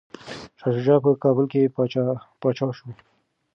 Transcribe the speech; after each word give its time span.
شاه 0.59 0.71
شجاع 0.75 0.99
په 1.03 1.11
کابل 1.23 1.45
کي 1.51 1.61
پاچا 2.41 2.67
شو. 2.77 2.87